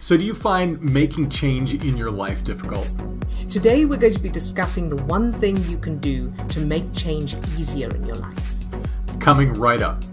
So, 0.00 0.16
do 0.16 0.22
you 0.22 0.32
find 0.32 0.80
making 0.80 1.28
change 1.28 1.74
in 1.74 1.96
your 1.96 2.10
life 2.10 2.44
difficult? 2.44 2.88
Today, 3.50 3.84
we're 3.84 3.98
going 3.98 4.14
to 4.14 4.20
be 4.20 4.28
discussing 4.28 4.88
the 4.88 4.96
one 5.04 5.32
thing 5.32 5.56
you 5.64 5.76
can 5.76 5.98
do 5.98 6.32
to 6.50 6.60
make 6.60 6.94
change 6.94 7.34
easier 7.58 7.88
in 7.94 8.06
your 8.06 8.14
life. 8.14 8.54
Coming 9.18 9.52
right 9.54 9.80
up. 9.82 10.04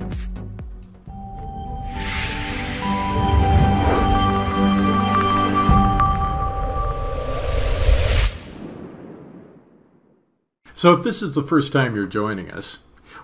So, 10.73 10.93
if 10.93 11.03
this 11.03 11.21
is 11.21 11.33
the 11.33 11.43
first 11.43 11.71
time 11.71 11.95
you're 11.95 12.07
joining 12.07 12.49
us, 12.49 12.79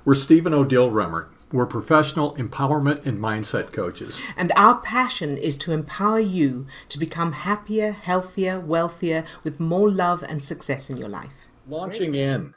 we're 0.06 0.14
Stephen 0.14 0.54
Odille 0.54 0.92
Remmert. 0.92 1.30
We're 1.52 1.66
professional 1.66 2.36
empowerment 2.36 3.06
and 3.06 3.20
mindset 3.20 3.74
coaches. 3.74 4.22
And 4.38 4.52
our 4.56 4.80
passion 4.80 5.38
is 5.38 5.58
to 5.58 5.72
empower 5.74 6.20
you 6.20 6.68
to 6.90 6.98
become 6.98 7.34
happier, 7.34 7.92
healthier, 7.92 8.60
wealthier, 8.60 9.26
with 9.44 9.60
more 9.60 9.92
love 9.92 10.24
and 10.24 10.44
success 10.44 10.90
in 10.90 10.98
your 10.98 11.10
life. 11.10 11.50
Launching 11.68 12.12
Great. 12.12 12.22
in. 12.22 12.54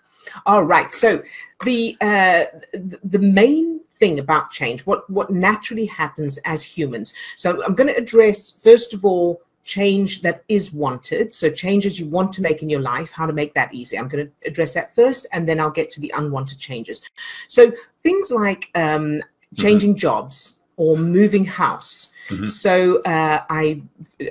All 0.46 0.64
right. 0.64 0.92
So 0.92 1.22
the 1.64 1.96
uh, 2.00 2.44
the 2.72 3.18
main 3.18 3.80
thing 3.92 4.18
about 4.18 4.50
change, 4.50 4.86
what 4.86 5.08
what 5.10 5.30
naturally 5.30 5.86
happens 5.86 6.38
as 6.44 6.62
humans. 6.62 7.14
So 7.36 7.64
I'm 7.64 7.74
going 7.74 7.88
to 7.88 7.96
address 7.96 8.50
first 8.50 8.94
of 8.94 9.04
all 9.04 9.42
change 9.64 10.23
that 10.23 10.45
is 10.48 10.73
wanted. 10.73 11.32
So 11.32 11.50
changes 11.50 11.98
you 11.98 12.06
want 12.06 12.32
to 12.34 12.42
make 12.42 12.62
in 12.62 12.68
your 12.68 12.80
life, 12.80 13.10
how 13.12 13.27
to 13.27 13.32
make 13.32 13.55
that 13.55 13.72
easy. 13.72 13.98
I'm 13.98 14.09
going 14.09 14.27
to 14.27 14.48
address 14.48 14.74
that 14.74 14.95
first, 14.95 15.27
and 15.32 15.48
then 15.48 15.59
I'll 15.59 15.70
get 15.70 15.91
to 15.92 16.00
the 16.00 16.12
unwanted 16.16 16.59
changes. 16.59 17.02
So 17.48 17.72
things 18.02 18.30
like 18.30 18.70
um, 18.74 19.22
changing 19.56 19.92
mm-hmm. 19.92 19.98
jobs 19.98 20.60
or 20.77 20.96
moving 20.96 21.45
house. 21.45 22.12
Mm-hmm. 22.28 22.46
So 22.46 23.02
uh, 23.02 23.42
I 23.50 23.82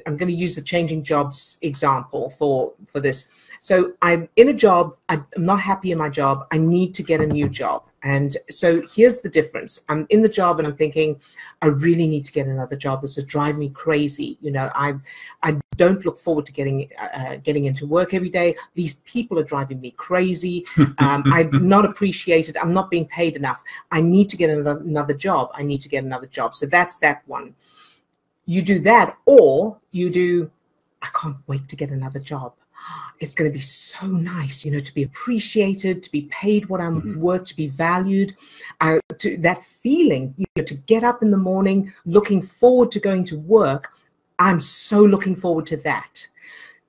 I'm 0.06 0.18
going 0.18 0.32
to 0.32 0.38
use 0.38 0.56
the 0.56 0.62
changing 0.62 1.04
jobs 1.04 1.58
example 1.62 2.32
for 2.32 2.74
for 2.88 3.00
this. 3.00 3.30
So 3.64 3.94
I'm 4.02 4.28
in 4.36 4.50
a 4.50 4.54
job, 4.54 4.98
I'm 5.08 5.26
not 5.38 5.62
happy 5.62 5.94
in 5.94 5.98
my 5.98 6.10
job, 6.10 6.48
I 6.52 6.58
need 6.58 6.94
to 6.96 7.02
get 7.02 7.22
a 7.22 7.26
new 7.26 7.48
job. 7.48 7.88
And 8.04 8.36
so 8.50 8.82
here's 8.94 9.22
the 9.22 9.30
difference. 9.30 9.86
I'm 9.88 10.06
in 10.10 10.22
the 10.22 10.28
job 10.28 10.60
and 10.60 10.68
I'm 10.68 10.76
thinking, 10.76 11.18
I 11.62 11.68
really 11.68 12.06
need 12.06 12.26
to 12.26 12.34
get 12.34 12.48
another 12.48 12.76
job. 12.76 13.02
This 13.02 13.18
is 13.18 13.24
driving 13.24 13.60
me 13.62 13.70
crazy. 13.70 14.38
You 14.42 14.52
know, 14.52 14.70
I 14.76 14.96
I 15.44 15.58
don't 15.78 16.04
look 16.06 16.20
forward 16.20 16.46
to 16.48 16.52
getting 16.52 16.90
uh, 17.02 17.38
getting 17.38 17.64
into 17.64 17.88
work 17.88 18.14
every 18.14 18.30
day. 18.30 18.54
These 18.76 18.96
people 19.06 19.40
are 19.40 19.46
driving 19.46 19.80
me 19.80 19.92
crazy. 19.92 20.66
Um, 21.00 21.24
I'm 21.34 21.68
not 21.68 21.86
appreciated. 21.86 22.56
I'm 22.58 22.74
not 22.74 22.90
being 22.90 23.08
paid 23.08 23.36
enough. 23.36 23.64
I 23.92 24.00
need 24.00 24.30
to 24.30 24.38
get 24.38 24.50
another, 24.50 24.80
another 24.82 25.14
job. 25.14 25.50
I 25.54 25.64
need 25.64 25.82
to 25.82 25.90
get 25.90 26.04
another 26.04 26.28
job. 26.28 26.56
So 26.56 26.66
that's 26.66 26.98
that 26.98 27.24
one. 27.26 27.56
You 28.46 28.62
do 28.62 28.80
that, 28.80 29.18
or 29.26 29.78
you 29.92 30.10
do. 30.10 30.52
I 31.02 31.08
can't 31.14 31.38
wait 31.48 31.68
to 31.70 31.76
get 31.76 31.90
another 31.90 32.20
job 32.20 32.54
it's 33.20 33.34
going 33.34 33.50
to 33.50 33.54
be 33.54 33.62
so 33.62 34.06
nice, 34.08 34.66
you 34.66 34.72
know, 34.72 34.80
to 34.80 34.94
be 34.94 35.04
appreciated, 35.04 36.04
to 36.04 36.12
be 36.12 36.24
paid 36.24 36.68
what 36.68 36.82
I'm 36.82 37.02
mm-hmm. 37.02 37.20
worth, 37.20 37.46
to 37.46 37.56
be 37.56 37.68
valued. 37.68 38.36
Uh, 38.82 39.00
to 39.20 39.38
that 39.38 39.64
feeling, 39.64 40.34
you 40.38 40.46
know, 40.56 40.64
to 40.64 40.76
get 40.76 41.04
up 41.04 41.22
in 41.22 41.32
the 41.32 41.38
morning, 41.38 41.94
looking 42.06 42.42
forward 42.42 42.92
to 42.92 43.00
going 43.00 43.26
to 43.26 43.40
work. 43.40 43.92
I'm 44.40 44.60
so 44.60 45.04
looking 45.04 45.36
forward 45.36 45.66
to 45.68 45.78
that. 45.78 46.28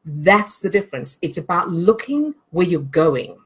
That's 0.05 0.61
the 0.61 0.71
difference. 0.71 1.19
It's 1.23 1.39
about 1.39 1.71
looking 1.71 2.35
where 2.51 2.67
you're 2.67 2.81
going. 2.81 3.39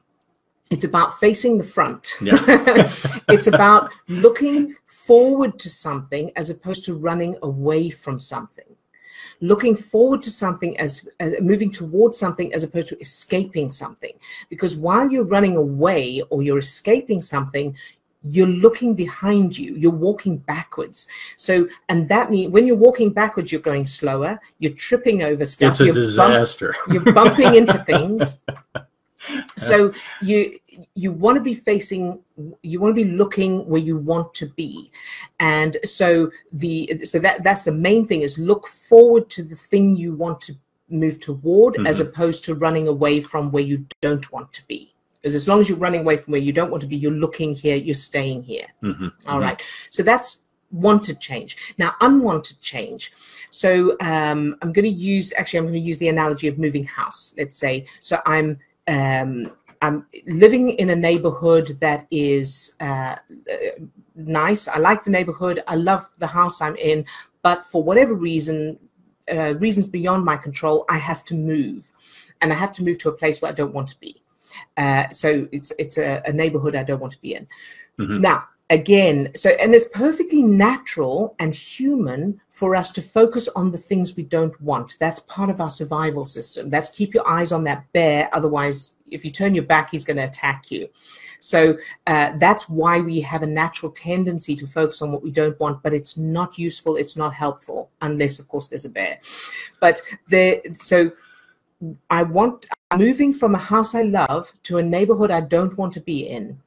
It's 0.71 0.85
about 0.85 1.19
facing 1.19 1.57
the 1.57 1.63
front. 1.63 2.15
Yeah. 2.21 2.37
it's 3.29 3.47
about 3.47 3.91
looking 4.07 4.75
forward 4.85 5.59
to 5.59 5.69
something 5.69 6.31
as 6.35 6.49
opposed 6.49 6.85
to 6.85 6.95
running 6.95 7.35
away 7.41 7.89
from 7.89 8.19
something 8.19 8.68
looking 9.41 9.75
forward 9.75 10.21
to 10.23 10.31
something 10.31 10.77
as, 10.79 11.07
as 11.19 11.35
moving 11.41 11.71
towards 11.71 12.17
something 12.19 12.53
as 12.53 12.63
opposed 12.63 12.87
to 12.89 12.99
escaping 12.99 13.69
something. 13.69 14.13
Because 14.49 14.75
while 14.75 15.09
you're 15.09 15.23
running 15.23 15.55
away 15.55 16.21
or 16.29 16.43
you're 16.43 16.57
escaping 16.57 17.21
something, 17.21 17.75
you're 18.23 18.47
looking 18.47 18.95
behind 18.95 19.57
you. 19.57 19.75
You're 19.75 19.91
walking 19.91 20.37
backwards. 20.37 21.07
So 21.37 21.67
and 21.87 22.09
that 22.09 22.29
means 22.29 22.51
when 22.51 22.67
you're 22.67 22.75
walking 22.75 23.11
backwards 23.11 23.51
you're 23.51 23.61
going 23.61 23.85
slower. 23.85 24.39
You're 24.59 24.73
tripping 24.73 25.23
over 25.23 25.45
stuff. 25.45 25.71
It's 25.71 25.79
a 25.79 25.85
you're 25.85 25.93
disaster. 25.93 26.75
bump, 26.87 27.05
you're 27.05 27.13
bumping 27.13 27.55
into 27.55 27.77
things. 27.79 28.41
So 29.57 29.93
you 30.21 30.57
you 30.95 31.11
want 31.11 31.35
to 31.35 31.41
be 31.41 31.53
facing 31.53 32.21
you 32.61 32.79
want 32.79 32.95
to 32.95 33.03
be 33.03 33.11
looking 33.11 33.67
where 33.67 33.81
you 33.81 33.97
want 33.97 34.33
to 34.35 34.45
be. 34.47 34.91
And 35.39 35.77
so 35.83 36.31
the 36.53 37.01
so 37.05 37.19
that 37.19 37.43
that's 37.43 37.65
the 37.65 37.71
main 37.71 38.07
thing 38.07 38.21
is 38.21 38.37
look 38.37 38.67
forward 38.67 39.29
to 39.31 39.43
the 39.43 39.55
thing 39.55 39.95
you 39.95 40.13
want 40.13 40.41
to 40.41 40.53
move 40.89 41.19
toward 41.19 41.75
mm-hmm. 41.75 41.87
as 41.87 41.99
opposed 41.99 42.43
to 42.45 42.55
running 42.55 42.87
away 42.87 43.19
from 43.21 43.51
where 43.51 43.63
you 43.63 43.85
don't 44.01 44.31
want 44.31 44.51
to 44.53 44.65
be. 44.67 44.93
Because 45.15 45.35
as 45.35 45.47
long 45.47 45.59
as 45.59 45.67
you're 45.67 45.77
running 45.77 46.01
away 46.01 46.17
from 46.17 46.31
where 46.31 46.41
you 46.41 46.53
don't 46.53 46.71
want 46.71 46.81
to 46.81 46.87
be 46.87 46.97
you're 46.97 47.11
looking 47.11 47.53
here 47.53 47.75
you're 47.75 47.95
staying 47.95 48.43
here. 48.43 48.67
Mm-hmm. 48.83 49.07
All 49.27 49.35
mm-hmm. 49.35 49.43
right. 49.43 49.61
So 49.89 50.03
that's 50.03 50.41
wanted 50.71 51.19
change. 51.19 51.57
Now 51.77 51.95
unwanted 52.01 52.61
change. 52.61 53.11
So 53.49 53.97
um, 54.01 54.55
i'm 54.61 54.71
going 54.71 54.85
to 54.85 54.89
use 54.89 55.33
actually 55.35 55.59
i'm 55.59 55.65
going 55.65 55.73
to 55.73 55.79
use 55.79 55.97
the 55.97 56.09
analogy 56.09 56.47
of 56.47 56.57
moving 56.57 56.85
house. 56.85 57.33
Let's 57.37 57.57
say 57.57 57.85
so 58.01 58.21
i'm 58.25 58.59
um, 58.87 59.51
I'm 59.81 60.05
living 60.27 60.71
in 60.71 60.89
a 60.89 60.95
neighborhood 60.95 61.77
that 61.79 62.05
is 62.11 62.75
uh, 62.81 63.15
nice. 64.15 64.67
I 64.67 64.77
like 64.77 65.03
the 65.03 65.09
neighborhood. 65.09 65.63
I 65.67 65.75
love 65.75 66.09
the 66.17 66.27
house 66.27 66.61
I'm 66.61 66.75
in. 66.75 67.05
But 67.41 67.65
for 67.65 67.81
whatever 67.81 68.13
reason, 68.13 68.77
uh, 69.31 69.55
reasons 69.55 69.87
beyond 69.87 70.25
my 70.25 70.35
control, 70.35 70.85
I 70.89 70.97
have 70.97 71.23
to 71.25 71.35
move, 71.35 71.91
and 72.41 72.51
I 72.51 72.55
have 72.55 72.73
to 72.73 72.83
move 72.83 72.97
to 72.99 73.09
a 73.09 73.13
place 73.13 73.41
where 73.41 73.51
I 73.51 73.55
don't 73.55 73.73
want 73.73 73.87
to 73.89 73.99
be. 73.99 74.21
Uh, 74.75 75.07
so 75.09 75.47
it's 75.51 75.71
it's 75.79 75.97
a, 75.97 76.21
a, 76.25 76.33
neighborhood 76.33 76.75
I 76.75 76.83
don't 76.83 76.99
want 76.99 77.13
to 77.13 77.21
be 77.21 77.35
in. 77.35 77.47
Mm-hmm. 77.99 78.21
Now, 78.21 78.45
again, 78.69 79.31
so 79.35 79.49
and 79.61 79.73
it's 79.73 79.89
perfectly 79.89 80.41
natural 80.41 81.35
and 81.39 81.55
human 81.55 82.39
for 82.51 82.75
us 82.75 82.91
to 82.91 83.01
focus 83.01 83.47
on 83.55 83.71
the 83.71 83.77
things 83.77 84.15
we 84.15 84.23
don't 84.23 84.59
want. 84.61 84.97
That's 84.99 85.19
part 85.21 85.49
of 85.49 85.61
our 85.61 85.69
survival 85.69 86.25
system. 86.25 86.69
That's 86.69 86.89
keep 86.89 87.13
your 87.13 87.27
eyes 87.27 87.51
on 87.51 87.63
that 87.63 87.91
bear. 87.93 88.29
Otherwise, 88.33 88.97
if 89.07 89.23
you 89.23 89.31
turn 89.31 89.55
your 89.55 89.63
back, 89.63 89.91
he's 89.91 90.03
going 90.03 90.17
to 90.17 90.23
attack 90.23 90.69
you. 90.69 90.89
So 91.39 91.77
uh, 92.05 92.33
that's 92.37 92.67
why 92.67 92.99
we 92.99 93.21
have 93.21 93.43
a 93.43 93.47
natural 93.47 93.91
tendency 93.93 94.55
to 94.57 94.67
focus 94.67 95.01
on 95.01 95.11
what 95.11 95.23
we 95.23 95.31
don't 95.31 95.57
want, 95.59 95.81
but 95.81 95.93
it's 95.93 96.17
not 96.17 96.57
useful, 96.57 96.97
it's 96.97 97.15
not 97.15 97.33
helpful, 97.33 97.89
unless, 98.01 98.39
of 98.39 98.49
course, 98.49 98.67
there's 98.67 98.83
a 98.83 98.89
bear. 98.89 99.19
But 99.79 100.01
the 100.27 100.61
so 100.77 101.11
I 102.09 102.23
want 102.23 102.67
moving 102.97 103.33
from 103.33 103.55
a 103.55 103.57
house 103.57 103.95
I 103.95 104.01
love 104.01 104.51
to 104.63 104.79
a 104.79 104.83
neighborhood 104.83 105.31
I 105.31 105.39
don't 105.39 105.77
want 105.77 105.93
to 105.93 106.01
be 106.01 106.27
in 106.27 106.59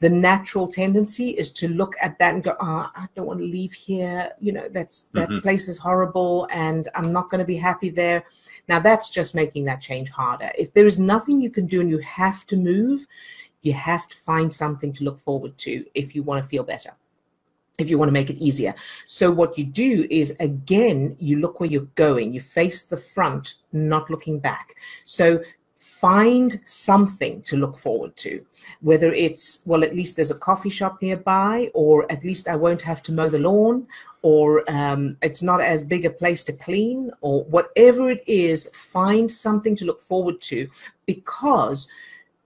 the 0.00 0.10
natural 0.10 0.68
tendency 0.68 1.30
is 1.30 1.52
to 1.52 1.68
look 1.68 1.94
at 2.00 2.18
that 2.18 2.34
and 2.34 2.42
go, 2.42 2.56
oh, 2.60 2.90
I 2.94 3.06
don't 3.14 3.26
want 3.26 3.40
to 3.40 3.46
leave 3.46 3.72
here. 3.72 4.30
You 4.40 4.52
know, 4.52 4.68
that's 4.70 5.04
that 5.10 5.28
mm-hmm. 5.28 5.40
place 5.40 5.68
is 5.68 5.78
horrible 5.78 6.48
and 6.50 6.88
I'm 6.94 7.12
not 7.12 7.30
going 7.30 7.38
to 7.38 7.44
be 7.44 7.56
happy 7.56 7.90
there. 7.90 8.24
Now 8.68 8.80
that's 8.80 9.10
just 9.10 9.34
making 9.34 9.64
that 9.64 9.80
change 9.80 10.10
harder. 10.10 10.50
If 10.58 10.74
there 10.74 10.86
is 10.86 10.98
nothing 10.98 11.40
you 11.40 11.50
can 11.50 11.66
do 11.66 11.80
and 11.80 11.90
you 11.90 11.98
have 11.98 12.46
to 12.46 12.56
move, 12.56 13.06
you 13.62 13.72
have 13.72 14.08
to 14.08 14.16
find 14.16 14.54
something 14.54 14.92
to 14.94 15.04
look 15.04 15.20
forward 15.20 15.56
to 15.58 15.84
if 15.94 16.14
you 16.14 16.22
want 16.22 16.42
to 16.42 16.48
feel 16.48 16.64
better 16.64 16.90
if 17.78 17.90
you 17.90 17.98
want 17.98 18.08
to 18.08 18.12
make 18.12 18.30
it 18.30 18.38
easier. 18.38 18.74
So 19.06 19.32
what 19.32 19.58
you 19.58 19.64
do 19.64 20.06
is 20.10 20.36
again, 20.38 21.16
you 21.18 21.40
look 21.40 21.58
where 21.58 21.68
you're 21.68 21.88
going. 21.96 22.32
You 22.32 22.40
face 22.40 22.84
the 22.84 22.96
front, 22.96 23.54
not 23.72 24.10
looking 24.10 24.38
back. 24.38 24.76
So 25.04 25.40
find 25.84 26.60
something 26.64 27.42
to 27.42 27.56
look 27.56 27.76
forward 27.76 28.16
to, 28.16 28.44
whether 28.80 29.12
it's, 29.12 29.62
well, 29.66 29.84
at 29.84 29.94
least 29.94 30.16
there's 30.16 30.30
a 30.30 30.38
coffee 30.38 30.70
shop 30.70 31.00
nearby, 31.02 31.70
or 31.74 32.10
at 32.10 32.24
least 32.24 32.48
I 32.48 32.56
won't 32.56 32.80
have 32.82 33.02
to 33.04 33.12
mow 33.12 33.28
the 33.28 33.38
lawn, 33.38 33.86
or 34.22 34.64
um, 34.70 35.18
it's 35.20 35.42
not 35.42 35.60
as 35.60 35.84
big 35.84 36.06
a 36.06 36.10
place 36.10 36.42
to 36.44 36.52
clean, 36.54 37.10
or 37.20 37.44
whatever 37.44 38.10
it 38.10 38.24
is, 38.26 38.70
find 38.74 39.30
something 39.30 39.76
to 39.76 39.84
look 39.84 40.00
forward 40.00 40.40
to 40.42 40.68
because 41.04 41.90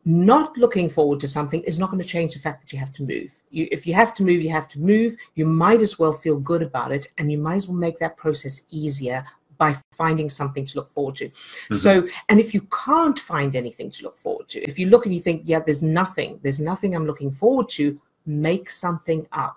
not 0.04 0.56
looking 0.56 0.88
forward 0.88 1.20
to 1.20 1.28
something 1.28 1.62
is 1.62 1.78
not 1.78 1.90
going 1.90 2.02
to 2.02 2.08
change 2.08 2.34
the 2.34 2.40
fact 2.40 2.60
that 2.62 2.72
you 2.72 2.78
have 2.78 2.92
to 2.94 3.02
move. 3.02 3.32
You, 3.50 3.68
if 3.70 3.86
you 3.86 3.94
have 3.94 4.14
to 4.14 4.24
move, 4.24 4.42
you 4.42 4.50
have 4.50 4.68
to 4.70 4.80
move. 4.80 5.16
You 5.36 5.46
might 5.46 5.80
as 5.80 5.98
well 5.98 6.12
feel 6.12 6.40
good 6.40 6.62
about 6.62 6.92
it, 6.92 7.06
and 7.18 7.30
you 7.30 7.38
might 7.38 7.56
as 7.56 7.68
well 7.68 7.76
make 7.76 7.98
that 7.98 8.16
process 8.16 8.66
easier 8.70 9.24
by 9.58 9.76
finding 9.92 10.30
something 10.30 10.64
to 10.66 10.76
look 10.76 10.88
forward 10.88 11.16
to. 11.16 11.28
Mm-hmm. 11.28 11.74
So, 11.74 12.08
and 12.28 12.40
if 12.40 12.54
you 12.54 12.62
can't 12.84 13.18
find 13.18 13.54
anything 13.54 13.90
to 13.90 14.04
look 14.04 14.16
forward 14.16 14.48
to, 14.50 14.62
if 14.62 14.78
you 14.78 14.86
look 14.86 15.04
and 15.04 15.14
you 15.14 15.20
think, 15.20 15.42
yeah, 15.44 15.60
there's 15.60 15.82
nothing, 15.82 16.40
there's 16.42 16.60
nothing 16.60 16.94
I'm 16.94 17.06
looking 17.06 17.30
forward 17.30 17.68
to, 17.70 18.00
make 18.24 18.70
something 18.70 19.26
up. 19.32 19.56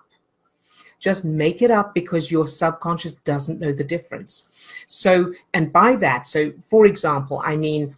Just 0.98 1.24
make 1.24 1.62
it 1.62 1.70
up 1.70 1.94
because 1.94 2.30
your 2.30 2.46
subconscious 2.46 3.14
doesn't 3.14 3.60
know 3.60 3.72
the 3.72 3.84
difference. 3.84 4.50
So, 4.86 5.32
and 5.52 5.72
by 5.72 5.96
that, 5.96 6.28
so 6.28 6.52
for 6.62 6.86
example, 6.86 7.42
I 7.44 7.56
mean, 7.56 7.96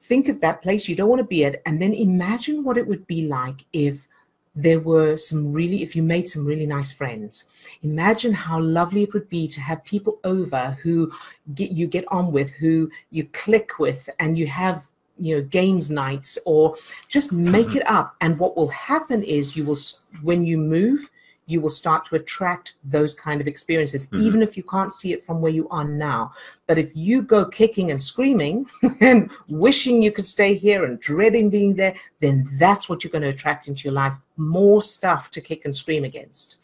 think 0.00 0.28
of 0.28 0.40
that 0.40 0.62
place 0.62 0.88
you 0.88 0.94
don't 0.94 1.08
want 1.08 1.20
to 1.20 1.24
be 1.26 1.44
at, 1.44 1.60
and 1.66 1.80
then 1.80 1.92
imagine 1.94 2.62
what 2.62 2.78
it 2.78 2.86
would 2.86 3.06
be 3.06 3.26
like 3.26 3.64
if 3.72 4.08
there 4.54 4.80
were 4.80 5.16
some 5.16 5.52
really, 5.52 5.82
if 5.82 5.96
you 5.96 6.02
made 6.02 6.28
some 6.28 6.44
really 6.44 6.66
nice 6.66 6.92
friends, 6.92 7.44
imagine 7.82 8.32
how 8.32 8.60
lovely 8.60 9.02
it 9.02 9.12
would 9.12 9.28
be 9.28 9.48
to 9.48 9.60
have 9.60 9.84
people 9.84 10.20
over 10.24 10.76
who 10.82 11.10
get, 11.54 11.72
you 11.72 11.86
get 11.86 12.04
on 12.08 12.30
with, 12.30 12.50
who 12.52 12.90
you 13.10 13.24
click 13.32 13.78
with, 13.78 14.08
and 14.20 14.38
you 14.38 14.46
have 14.46 14.86
you 15.18 15.36
know 15.36 15.42
games 15.42 15.90
nights 15.90 16.38
or 16.44 16.74
just 17.08 17.32
make 17.32 17.68
Mm-hmm. 17.68 17.78
it 17.78 17.88
up 17.88 18.16
and 18.20 18.36
what 18.36 18.56
will 18.56 18.68
happen 18.68 19.22
is 19.22 19.56
you 19.56 19.64
will 19.64 19.78
when 20.22 20.44
you 20.44 20.58
move 20.58 21.08
you 21.46 21.60
will 21.60 21.70
start 21.70 22.04
to 22.06 22.16
attract 22.16 22.74
those 22.84 23.14
kind 23.14 23.40
of 23.40 23.46
experiences 23.46 24.06
Mhm. 24.06 24.20
even 24.22 24.42
if 24.42 24.56
you 24.56 24.62
can't 24.62 24.92
see 24.94 25.12
it 25.12 25.22
from 25.24 25.40
where 25.40 25.52
you 25.52 25.68
are 25.68 25.84
now. 25.84 26.32
But 26.66 26.78
if 26.78 26.90
you 26.94 27.22
go 27.22 27.44
kicking 27.44 27.90
and 27.90 28.00
screaming 28.02 28.66
and 29.00 29.30
wishing 29.48 30.00
you 30.02 30.10
could 30.12 30.26
stay 30.26 30.54
here 30.54 30.84
and 30.84 30.98
dreading 31.00 31.50
being 31.50 31.74
there 31.74 31.94
then 32.20 32.48
that's 32.58 32.88
what 32.88 33.04
you're 33.04 33.10
going 33.10 33.22
to 33.22 33.28
attract 33.28 33.68
into 33.68 33.84
your 33.84 33.92
life 33.92 34.14
more 34.36 34.80
stuff 34.82 35.30
to 35.32 35.40
kick 35.40 35.64
and 35.64 35.74
scream 35.76 36.04
against. 36.04 36.56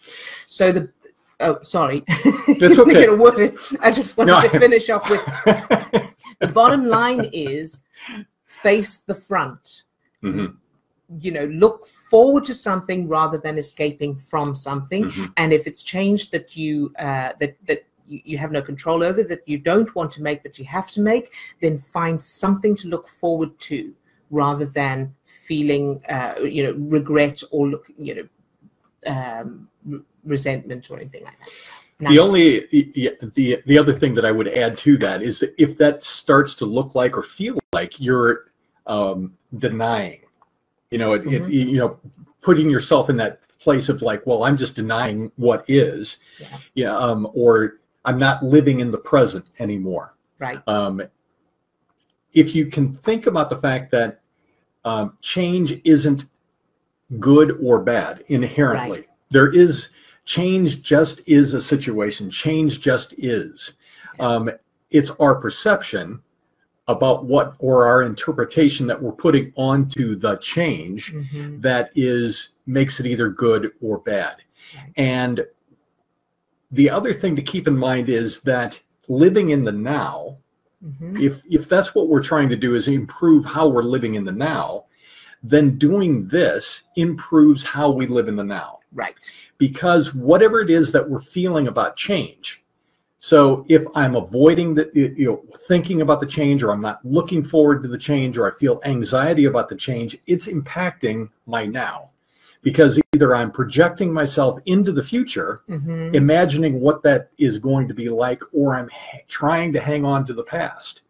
So 0.47 0.73
the 0.73 0.91
oh 1.41 1.59
sorry. 1.63 2.05
It's 2.49 2.79
okay. 2.79 3.07
I 3.81 3.91
just 3.91 4.17
wanted 4.17 4.33
No, 4.33 4.41
to 4.41 4.49
finish 4.61 4.89
off 4.91 5.09
with 5.11 5.23
the 6.41 6.49
bottom 6.49 6.87
line 6.87 7.29
is 7.33 7.83
face 8.45 8.99
the 8.99 9.15
front. 9.15 9.85
Mhm, 10.23 10.57
you 11.19 11.33
know 11.33 11.45
look 11.47 11.87
forward 11.87 12.45
to 12.45 12.55
something 12.55 13.09
rather 13.09 13.39
than 13.39 13.59
escaping 13.59 14.17
from 14.17 14.55
something 14.55 15.05
mhm. 15.05 15.33
and 15.37 15.53
if 15.53 15.67
it's 15.67 15.83
changed 15.83 16.31
that 16.33 16.57
you 16.57 16.93
uh, 16.99 17.33
that 17.41 17.57
that 17.67 17.85
you 18.07 18.37
have 18.39 18.51
no 18.51 18.61
control 18.61 19.03
over 19.03 19.23
that 19.23 19.43
you 19.47 19.59
don't 19.59 19.95
want 19.95 20.11
to 20.11 20.23
make 20.23 20.43
but 20.43 20.59
you 20.59 20.65
have 20.65 20.91
to 20.91 21.01
make 21.01 21.35
then 21.61 21.79
find 21.79 22.23
something 22.23 22.77
to 22.77 22.89
look 22.89 23.09
forward 23.09 23.59
to 23.61 23.95
rather 24.31 24.67
than 24.67 25.15
feeling 25.25 26.01
uh, 26.09 26.35
you 26.43 26.63
know 26.63 26.73
regret 26.89 27.43
or 27.51 27.69
look 27.69 27.87
you 27.97 28.15
know 28.15 28.29
um, 29.07 29.69
re- 29.85 30.01
resentment 30.25 30.91
or 30.91 30.97
anything 30.99 31.25
like 31.25 31.39
that 31.41 31.51
The 32.11 32.19
only 32.19 32.61
the 32.71 33.63
the 33.67 33.79
other 33.79 33.93
thing 33.93 34.15
that 34.15 34.25
I 34.25 34.33
would 34.33 34.49
add 34.49 34.79
to 34.79 34.97
that 34.99 35.23
is 35.23 35.41
that 35.41 35.55
if 35.59 35.77
that 35.77 36.03
starts 36.03 36.55
to 36.57 36.65
look 36.65 36.95
like 36.95 37.17
or 37.17 37.23
feel 37.23 37.59
like 37.75 38.01
you're 38.01 38.45
um, 38.87 39.35
denying, 39.59 40.21
you 40.91 40.99
know, 40.99 41.13
it, 41.13 41.23
it, 41.27 41.43
Mhm. 41.43 41.53
you 41.53 41.79
know, 41.79 41.99
putting 42.41 42.69
yourself 42.69 43.09
in 43.11 43.17
that 43.19 43.41
place 43.61 43.89
of 43.89 44.03
like, 44.03 44.27
well, 44.27 44.43
I'm 44.45 44.57
just 44.57 44.75
denying 44.75 45.31
what 45.37 45.65
is, 45.69 46.17
Yeah. 46.39 46.47
yeah, 46.75 46.97
um, 46.97 47.29
or 47.35 47.75
I'm 48.05 48.19
not 48.19 48.43
living 48.43 48.81
in 48.81 48.91
the 48.91 48.99
present 48.99 49.45
anymore. 49.59 50.15
right 50.39 50.61
Um, 50.67 51.03
if 52.33 52.55
you 52.55 52.65
can 52.67 52.95
think 52.97 53.27
about 53.27 53.51
the 53.51 53.57
fact 53.59 53.91
that 53.91 54.21
um, 54.85 55.19
change 55.21 55.79
isn't 55.85 56.25
good 57.19 57.59
or 57.63 57.81
bad 57.81 58.25
inherently, 58.29 59.05
there 59.31 59.49
is 59.49 59.91
change 60.25 60.83
just 60.83 61.21
is 61.27 61.53
a 61.53 61.61
situation. 61.61 62.31
Change 62.31 62.81
just 62.81 63.13
is. 63.19 63.73
Um, 64.19 64.51
it's 64.91 65.11
our 65.21 65.35
perception 65.35 66.23
about 66.91 67.25
what 67.25 67.55
or 67.61 67.87
our 67.87 68.03
interpretation 68.03 68.87
that 68.89 69.01
we're 69.01 69.13
putting 69.13 69.53
onto 69.57 70.17
the 70.17 70.37
change 70.39 71.15
Mhm. 71.15 71.63
that 71.63 71.91
is 71.95 72.51
makes 72.67 72.99
it 73.01 73.07
either 73.07 73.29
good 73.31 73.71
or 73.81 73.99
bad. 73.99 74.37
And 74.97 75.45
the 76.71 76.91
other 76.91 77.13
thing 77.13 77.37
to 77.37 77.43
keep 77.43 77.67
in 77.69 77.77
mind 77.77 78.09
is 78.09 78.41
that 78.43 78.81
living 79.09 79.51
in 79.51 79.65
the 79.65 79.73
now 79.73 80.37
Mhm. 80.85 81.21
if 81.21 81.43
if 81.49 81.69
that's 81.69 81.95
what 81.95 82.09
we're 82.09 82.23
trying 82.23 82.49
to 82.49 82.57
do 82.57 82.75
is 82.75 82.89
improve 82.89 83.45
how 83.45 83.69
we're 83.69 83.83
living 83.83 84.15
in 84.15 84.25
the 84.25 84.33
now 84.33 84.85
then 85.43 85.79
doing 85.79 86.27
this 86.29 86.83
improves 86.97 87.65
how 87.65 87.91
we 87.91 88.07
live 88.07 88.29
in 88.29 88.37
the 88.37 88.45
now 88.45 88.79
right 88.93 89.31
because 89.59 90.15
whatever 90.15 90.61
it 90.61 90.71
is 90.71 90.93
that 90.93 91.09
we're 91.11 91.19
feeling 91.21 91.67
about 91.69 91.97
change 91.97 92.60
so 93.23 93.65
if 93.69 93.85
i'm 93.95 94.17
avoiding 94.17 94.75
the 94.75 94.91
you 94.95 95.27
know 95.27 95.43
thinking 95.69 96.01
about 96.01 96.21
the 96.21 96.27
change 96.27 96.63
or 96.63 96.71
i'm 96.73 96.81
not 96.81 97.05
looking 97.05 97.45
forward 97.45 97.83
to 97.83 97.89
the 97.89 97.99
change 97.99 98.39
or 98.39 98.51
i 98.51 98.57
feel 98.59 98.81
anxiety 98.85 99.45
about 99.45 99.69
the 99.69 99.77
change 99.77 100.17
it's 100.27 100.47
impacting 100.49 101.29
my 101.47 101.67
now 101.67 102.09
because 102.63 102.99
either 103.15 103.35
i'm 103.35 103.51
projecting 103.51 104.11
myself 104.13 104.59
into 104.65 104.91
the 104.91 105.03
future 105.03 105.61
Mhm. 105.69 106.15
imagining 106.15 106.81
what 106.81 107.03
that 107.03 107.29
is 107.39 107.59
going 107.59 107.87
to 107.89 107.95
be 107.95 108.09
like, 108.09 108.43
or 108.53 108.75
I'm 108.75 108.89
ha- 108.89 109.19
trying 109.29 109.73
to 109.75 109.81
hang 109.81 110.05
on 110.05 110.27
to 110.27 110.33
the 110.35 110.43
past. 110.43 111.03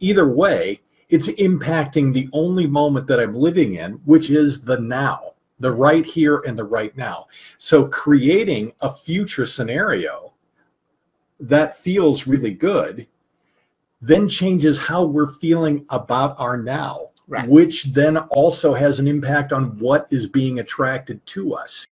Either 0.00 0.28
way, 0.28 0.80
it's 1.08 1.28
impacting 1.28 2.12
the 2.12 2.28
only 2.32 2.66
moment 2.66 3.06
that 3.06 3.20
I'm 3.20 3.34
living 3.34 3.74
in, 3.74 3.92
which 4.04 4.30
is 4.30 4.60
the 4.62 4.78
now, 4.80 5.34
the 5.58 5.72
right 5.72 6.04
here 6.04 6.38
and 6.46 6.58
the 6.58 6.64
right 6.64 6.94
now. 6.96 7.26
So 7.58 7.86
creating 7.86 8.72
a 8.80 8.92
future 8.94 9.46
scenario 9.46 10.29
that 11.40 11.76
feels 11.76 12.26
really 12.26 12.52
good 12.52 13.06
then 14.02 14.28
changes 14.30 14.78
how 14.78 15.04
we're 15.04 15.26
feeling 15.26 15.84
about 15.90 16.34
our 16.38 16.56
now, 16.56 17.08
Right. 17.28 17.46
which 17.46 17.84
then 17.92 18.16
also 18.16 18.72
has 18.72 18.98
an 18.98 19.06
impact 19.06 19.52
on 19.52 19.78
what 19.78 20.06
is 20.10 20.26
being 20.26 20.58
attracted 20.58 21.24
to 21.26 21.54
us. 21.54 21.86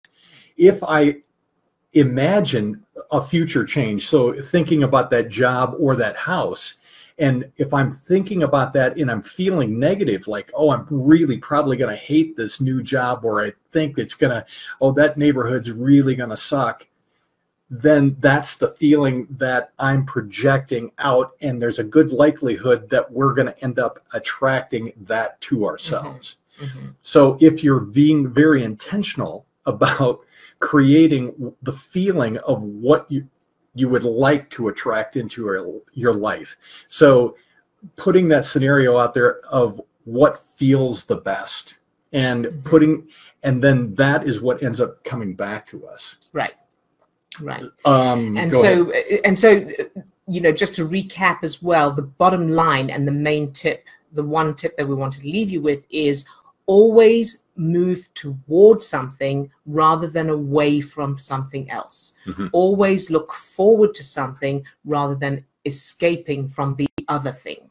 If 0.56 0.82
I 0.82 1.18
imagine 1.92 2.84
a 3.10 3.22
future 3.22 3.64
change. 3.64 4.08
So 4.08 4.32
thinking 4.32 4.82
about 4.82 5.10
that 5.10 5.28
job 5.28 5.74
or 5.78 5.96
that 5.96 6.16
house. 6.16 6.74
And 7.18 7.50
if 7.56 7.74
I'm 7.74 7.90
thinking 7.90 8.44
about 8.44 8.72
that 8.74 8.96
and 8.96 9.10
I'm 9.10 9.22
feeling 9.22 9.78
negative, 9.78 10.28
like, 10.28 10.50
oh, 10.54 10.70
I'm 10.70 10.86
really 10.90 11.38
probably 11.38 11.76
going 11.76 11.90
to 11.90 12.00
hate 12.00 12.36
this 12.36 12.60
new 12.60 12.82
job, 12.82 13.24
or 13.24 13.44
I 13.44 13.52
think 13.72 13.98
it's 13.98 14.14
going 14.14 14.32
to, 14.32 14.46
oh, 14.80 14.92
that 14.92 15.18
neighborhood's 15.18 15.72
really 15.72 16.14
going 16.14 16.30
to 16.30 16.36
suck, 16.36 16.86
then 17.70 18.16
that's 18.20 18.56
the 18.56 18.68
feeling 18.68 19.26
that 19.30 19.72
I'm 19.78 20.06
projecting 20.06 20.90
out. 20.98 21.32
And 21.40 21.60
there's 21.60 21.78
a 21.78 21.84
good 21.84 22.12
likelihood 22.12 22.88
that 22.90 23.10
we're 23.12 23.34
going 23.34 23.48
to 23.48 23.62
end 23.62 23.78
up 23.78 24.04
attracting 24.12 24.92
that 25.02 25.40
to 25.42 25.66
ourselves. 25.66 26.36
Mhm. 26.60 26.94
So 27.02 27.36
if 27.40 27.62
you're 27.62 27.80
being 27.80 28.28
very 28.32 28.64
intentional 28.64 29.46
about 29.66 30.20
creating 30.60 31.54
the 31.62 31.72
feeling 31.72 32.38
of 32.38 32.62
what 32.62 33.06
you 33.10 33.28
you 33.74 33.88
would 33.88 34.02
like 34.02 34.50
to 34.50 34.66
attract 34.68 35.14
into 35.16 35.42
your, 35.44 35.80
your 35.92 36.12
life. 36.12 36.56
So 36.88 37.36
putting 37.94 38.26
that 38.28 38.44
scenario 38.44 38.96
out 38.96 39.14
there 39.14 39.38
of 39.52 39.80
what 40.04 40.42
feels 40.56 41.04
the 41.04 41.16
best 41.18 41.76
and 42.12 42.46
Mhm. 42.46 42.64
putting 42.64 43.08
and 43.44 43.62
then 43.62 43.94
that 43.94 44.26
is 44.26 44.40
what 44.40 44.64
ends 44.64 44.80
up 44.80 45.04
coming 45.04 45.34
back 45.34 45.64
to 45.68 45.86
us. 45.86 46.16
right 46.32 46.54
right 47.40 47.62
Um 47.84 48.36
and 48.36 48.52
so 48.52 48.90
ahead. 48.90 49.20
and 49.24 49.38
so 49.38 49.50
uh, 49.58 50.00
you 50.26 50.40
know 50.40 50.52
just 50.52 50.74
to 50.76 50.88
recap 50.88 51.38
as 51.42 51.62
well 51.62 51.92
the 51.92 52.02
bottom 52.02 52.48
line 52.48 52.90
and 52.90 53.06
the 53.06 53.12
main 53.12 53.52
tip 53.52 53.84
the 54.12 54.22
one 54.22 54.54
tip 54.54 54.76
that 54.76 54.88
we 54.88 54.94
want 54.94 55.12
to 55.14 55.22
leave 55.22 55.50
you 55.50 55.60
with 55.60 55.86
is 55.90 56.24
always 56.66 57.42
move 57.56 58.08
towards 58.14 58.86
something 58.86 59.50
rather 59.66 60.06
than 60.06 60.28
away 60.30 60.80
from 60.80 61.18
something 61.18 61.70
else 61.70 62.14
Mhm. 62.26 62.50
always 62.52 63.10
look 63.10 63.32
forward 63.32 63.94
to 63.94 64.02
something 64.02 64.62
rather 64.84 65.14
than 65.14 65.44
escaping 65.64 66.48
from 66.48 66.74
the 66.76 66.86
other 67.08 67.32
thing 67.32 67.70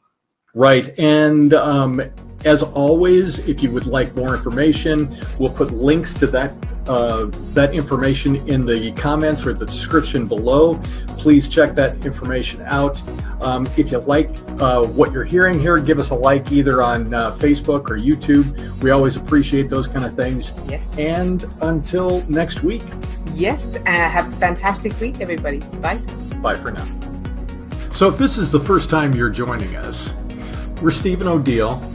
Right. 0.57 0.97
And 0.97 1.53
um, 1.53 2.01
as 2.43 2.63
always, 2.63 3.47
if 3.47 3.61
you 3.61 3.69
would 3.69 3.85
like 3.85 4.15
more 4.15 4.33
information, 4.33 5.15
we'll 5.37 5.53
put 5.53 5.69
links 5.71 6.15
to 6.15 6.25
that 6.27 6.51
uh, 6.87 7.25
that 7.53 7.75
information 7.75 8.37
in 8.47 8.65
the 8.65 8.91
comments 8.93 9.45
or 9.45 9.53
the 9.53 9.67
description 9.67 10.25
below. 10.25 10.79
Please 11.09 11.47
check 11.47 11.75
that 11.75 12.03
information 12.03 12.63
out. 12.63 12.99
Um, 13.43 13.67
if 13.77 13.91
you 13.91 13.99
like 13.99 14.29
uh, 14.59 14.83
what 14.83 15.11
you're 15.11 15.25
hearing 15.25 15.59
here, 15.59 15.77
give 15.77 15.99
us 15.99 16.09
a 16.09 16.15
like 16.15 16.51
either 16.51 16.81
on 16.81 17.13
uh, 17.13 17.31
Facebook 17.33 17.91
or 17.91 17.97
YouTube. 17.99 18.81
We 18.81 18.89
always 18.89 19.15
appreciate 19.15 19.69
those 19.69 19.87
kind 19.87 20.05
of 20.05 20.15
things. 20.15 20.53
yes 20.67 20.97
And 20.97 21.45
until 21.61 22.27
next 22.29 22.63
week, 22.63 22.81
yes 23.35 23.75
uh, 23.75 23.83
have 23.85 24.27
a 24.33 24.35
fantastic 24.37 24.99
week 24.99 25.21
everybody 25.21 25.59
bye 25.81 25.97
bye 26.41 26.55
for 26.55 26.71
now. 26.71 26.87
So, 27.91 28.07
if 28.07 28.17
this 28.17 28.39
is 28.39 28.51
the 28.51 28.59
first 28.59 28.89
time 28.89 29.13
you're 29.13 29.29
joining 29.29 29.75
us, 29.75 30.15
we're 30.81 30.91
Stephen 30.91 31.27
Odille. 31.27 31.79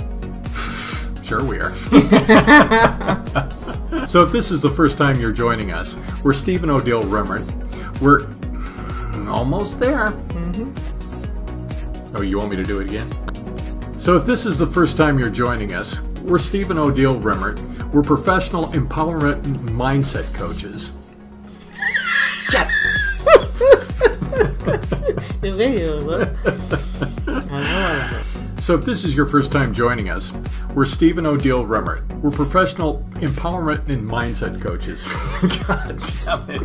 Sure, 1.23 1.45
we 1.45 1.61
are. 1.61 1.73
so, 4.07 4.23
if 4.23 4.33
this 4.33 4.51
is 4.51 4.61
the 4.61 4.69
first 4.69 4.99
time 4.99 5.19
you're 5.19 5.33
joining 5.33 5.73
us, 5.73 5.97
we're 6.23 6.35
Stephen 6.35 6.69
Odille 6.69 7.05
Remmert. 7.05 7.47
We're 8.01 8.27
almost 9.31 9.81
there. 9.81 10.09
Mm-hmm. 10.09 12.17
Oh, 12.17 12.21
you 12.21 12.37
want 12.39 12.51
me 12.51 12.57
to 12.57 12.65
do 12.65 12.81
it 12.81 12.91
again? 12.91 13.09
So, 13.99 14.15
if 14.17 14.27
this 14.27 14.45
is 14.45 14.59
the 14.59 14.67
first 14.67 14.99
time 14.99 15.19
you're 15.19 15.31
joining 15.31 15.73
us, 15.73 16.03
we're 16.23 16.39
Stephen 16.39 16.77
Odille 16.77 17.19
Remmert. 17.23 17.59
We're 17.93 18.03
professional 18.03 18.67
empowerment 18.69 19.41
mindset 19.71 20.35
coaches. 20.35 20.91
So, 28.63 28.77
if 28.77 28.85
this 28.85 29.05
is 29.05 29.17
your 29.17 29.27
first 29.27 29.51
time 29.51 29.75
joining 29.75 30.09
us, 30.09 30.33
we're 30.73 30.85
Stephen 30.85 31.25
Odille 31.25 31.67
Remmert. 31.67 32.07
We're 32.21 32.31
professional 32.31 33.05
empowerment 33.15 33.89
and 33.89 34.09
mindset 34.09 34.63
coaches. 34.63 35.09
God, 35.67 36.01
summit. 36.01 36.63